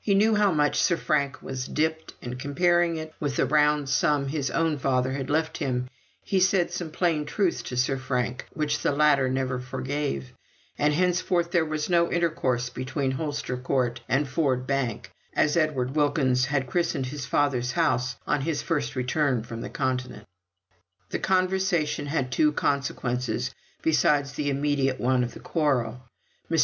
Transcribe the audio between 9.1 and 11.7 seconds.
never forgave, and henceforth there